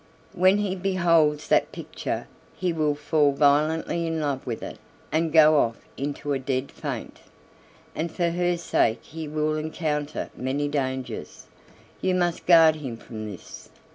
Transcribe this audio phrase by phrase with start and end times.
[0.33, 2.25] When he beholds that picture
[2.57, 4.79] he will fall violently in love with it
[5.11, 7.19] and go off into a dead faint,
[7.93, 11.45] and for her sake he will encounter many dangers;
[12.01, 13.69] you must guard him from this."